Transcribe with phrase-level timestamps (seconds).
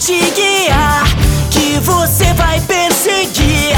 [0.00, 1.04] te guiar,
[1.50, 3.76] que você vai perseguir.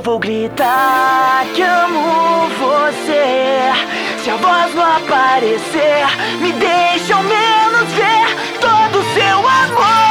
[0.00, 3.70] eu vou gritar que amo você.
[4.24, 6.06] Se a voz não aparecer,
[6.40, 10.09] me deixa ao menos ver todo o seu amor.